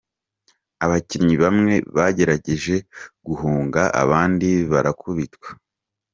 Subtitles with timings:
[0.83, 2.75] Abakinnyi bamwe bagerageje
[3.25, 5.47] guhunga abandi barakubitwa.